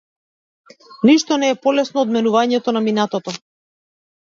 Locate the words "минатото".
2.89-3.39